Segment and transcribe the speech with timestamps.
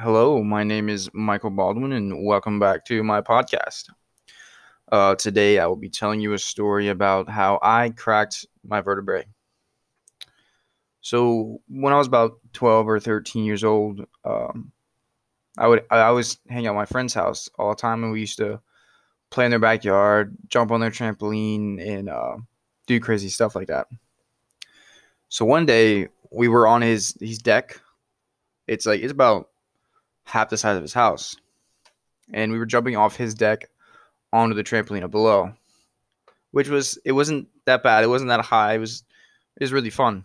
[0.00, 3.90] Hello, my name is Michael Baldwin, and welcome back to my podcast.
[4.92, 9.26] Uh, today, I will be telling you a story about how I cracked my vertebrae.
[11.00, 14.70] So, when I was about 12 or 13 years old, um,
[15.56, 18.20] I would I always hang out at my friend's house all the time, and we
[18.20, 18.60] used to
[19.30, 22.36] play in their backyard, jump on their trampoline, and uh,
[22.86, 23.88] do crazy stuff like that.
[25.28, 27.80] So one day we were on his his deck.
[28.68, 29.48] It's like it's about
[30.28, 31.36] half the size of his house,
[32.32, 33.68] and we were jumping off his deck
[34.32, 35.52] onto the trampoline below,
[36.50, 38.04] which was it wasn't that bad.
[38.04, 38.74] It wasn't that high.
[38.74, 39.04] It was
[39.56, 40.24] it was really fun.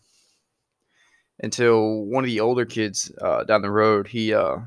[1.41, 4.57] Until one of the older kids uh, down the road, he uh,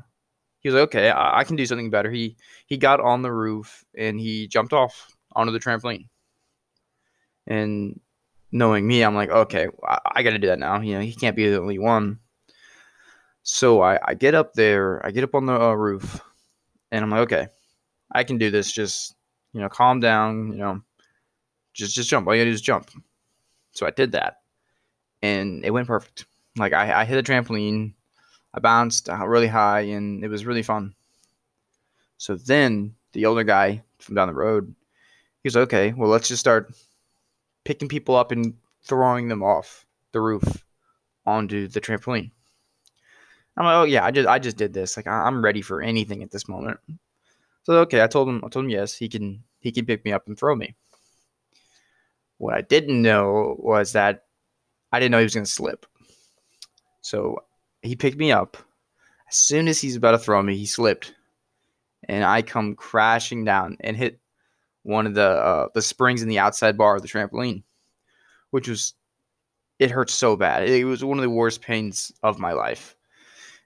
[0.59, 2.35] he was like, "Okay, I, I can do something better." He
[2.65, 6.07] he got on the roof and he jumped off onto the trampoline.
[7.45, 7.99] And
[8.51, 10.81] knowing me, I'm like, okay, I, I got to do that now.
[10.81, 12.19] You know, he can't be the only one.
[13.49, 16.19] So I, I get up there, I get up on the uh, roof,
[16.91, 17.47] and I'm like, okay,
[18.11, 18.69] I can do this.
[18.73, 19.15] Just
[19.53, 20.51] you know, calm down.
[20.51, 20.81] You know,
[21.73, 22.27] just just jump.
[22.27, 22.91] All you gotta do is jump.
[23.71, 24.41] So I did that,
[25.21, 26.25] and it went perfect.
[26.57, 27.93] Like I, I hit a trampoline,
[28.53, 30.93] I bounced really high, and it was really fun.
[32.17, 34.75] So then the older guy from down the road,
[35.41, 36.75] he was like, okay, well let's just start
[37.63, 40.65] picking people up and throwing them off the roof
[41.25, 42.31] onto the trampoline.
[43.57, 44.95] I'm like, oh yeah, I just I just did this.
[44.95, 46.79] Like I'm ready for anything at this moment.
[47.63, 50.13] So okay, I told him I told him yes, he can he can pick me
[50.13, 50.75] up and throw me.
[52.37, 54.25] What I didn't know was that
[54.91, 55.87] I didn't know he was gonna slip.
[57.01, 57.43] So
[57.81, 58.57] he picked me up.
[59.29, 61.13] As soon as he's about to throw me, he slipped,
[62.07, 64.19] and I come crashing down and hit
[64.83, 67.63] one of the uh, the springs in the outside bar of the trampoline,
[68.51, 68.93] which was
[69.79, 70.69] it hurt so bad.
[70.69, 72.96] It was one of the worst pains of my life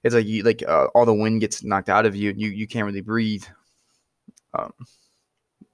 [0.03, 2.49] it's like you like uh, all the wind gets knocked out of you and you
[2.49, 3.45] you can't really breathe.
[4.53, 4.73] Um,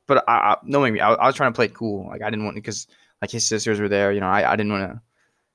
[0.08, 2.08] but I, I knowing me, I, I, was trying to play it cool.
[2.08, 2.88] Like I didn't want because
[3.22, 4.12] like his sisters were there.
[4.12, 5.02] You know, I, I didn't want to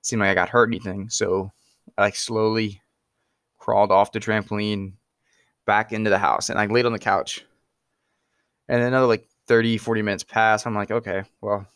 [0.03, 1.09] seem like I got hurt anything.
[1.09, 1.51] So
[1.97, 2.81] I like slowly
[3.59, 4.95] crawled off the trampoline
[5.67, 7.45] back into the house and I laid on the couch.
[8.69, 10.67] And another like 30, 40 minutes passed.
[10.67, 11.67] I'm like, okay, well,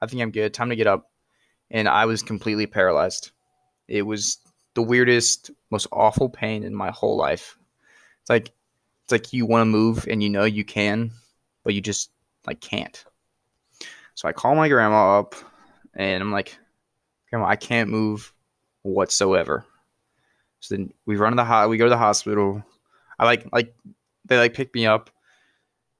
[0.00, 0.54] I think I'm good.
[0.54, 1.10] Time to get up.
[1.70, 3.30] And I was completely paralyzed.
[3.88, 4.38] It was
[4.74, 7.56] the weirdest, most awful pain in my whole life.
[8.20, 8.52] It's like
[9.04, 11.10] it's like you want to move and you know you can,
[11.62, 12.10] but you just
[12.46, 13.04] like can't.
[14.14, 15.34] So I call my grandma up
[15.94, 16.56] and I'm like,
[17.30, 18.32] Grandma, I can't move
[18.82, 19.64] whatsoever.
[20.60, 22.64] So then we run to the ho- we go to the hospital.
[23.18, 23.74] I like like
[24.24, 25.10] they like pick me up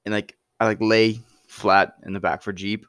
[0.05, 2.85] and like I like lay flat in the back for Jeep.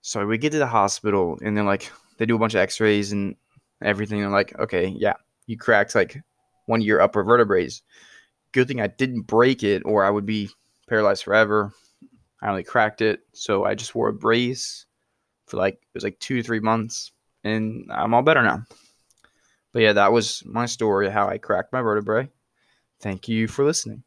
[0.00, 3.12] So we get to the hospital and then like they do a bunch of x-rays
[3.12, 3.36] and
[3.84, 4.24] everything.
[4.24, 5.14] I'm like, okay, yeah,
[5.46, 6.20] you cracked like
[6.66, 7.68] one of your upper vertebrae.
[8.52, 10.50] Good thing I didn't break it, or I would be
[10.88, 11.72] paralyzed forever.
[12.40, 14.86] I only cracked it, so I just wore a brace
[15.46, 17.12] for like it was like two three months,
[17.44, 18.64] and I'm all better now.
[19.72, 22.28] But yeah, that was my story how I cracked my vertebrae.
[23.00, 24.02] Thank you for listening.